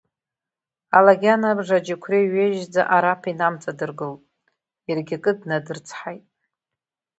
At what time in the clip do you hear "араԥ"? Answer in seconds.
2.95-3.21